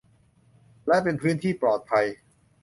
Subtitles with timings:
[0.87, 2.05] และเป็นพื้นที่ปลอดภัย